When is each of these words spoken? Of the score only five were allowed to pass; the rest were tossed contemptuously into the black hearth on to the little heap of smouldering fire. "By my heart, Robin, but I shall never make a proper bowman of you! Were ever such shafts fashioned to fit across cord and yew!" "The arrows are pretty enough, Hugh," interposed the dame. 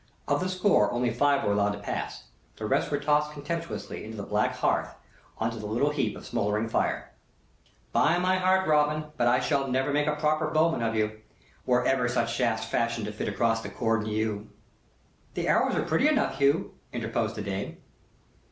Of 0.27 0.39
the 0.41 0.49
score 0.49 0.91
only 0.91 1.13
five 1.13 1.43
were 1.43 1.51
allowed 1.53 1.73
to 1.73 1.77
pass; 1.77 2.23
the 2.55 2.65
rest 2.65 2.89
were 2.89 2.97
tossed 2.97 3.33
contemptuously 3.33 4.03
into 4.03 4.17
the 4.17 4.23
black 4.23 4.55
hearth 4.55 4.95
on 5.37 5.51
to 5.51 5.59
the 5.59 5.67
little 5.67 5.91
heap 5.91 6.15
of 6.17 6.25
smouldering 6.25 6.69
fire. 6.69 7.11
"By 7.91 8.17
my 8.17 8.37
heart, 8.39 8.67
Robin, 8.67 9.11
but 9.15 9.27
I 9.27 9.39
shall 9.39 9.67
never 9.67 9.93
make 9.93 10.07
a 10.07 10.15
proper 10.15 10.47
bowman 10.47 10.81
of 10.81 10.95
you! 10.95 11.21
Were 11.67 11.85
ever 11.85 12.09
such 12.09 12.33
shafts 12.33 12.65
fashioned 12.65 13.05
to 13.05 13.13
fit 13.13 13.27
across 13.27 13.61
cord 13.75 14.01
and 14.01 14.11
yew!" 14.11 14.49
"The 15.35 15.47
arrows 15.47 15.75
are 15.75 15.83
pretty 15.83 16.07
enough, 16.07 16.39
Hugh," 16.39 16.73
interposed 16.91 17.35
the 17.35 17.43
dame. 17.43 17.77